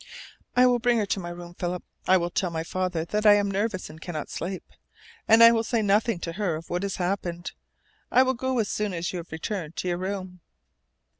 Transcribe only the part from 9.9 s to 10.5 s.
room."